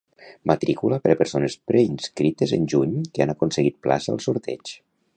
Matrícula 0.51 0.97
per 1.03 1.11
a 1.15 1.19
persones 1.19 1.59
preinscrites 1.73 2.57
en 2.59 2.67
juny 2.75 2.99
que 3.19 3.27
han 3.27 3.37
aconseguit 3.37 3.81
plaça 3.89 4.15
al 4.17 4.27
sorteig. 4.29 4.79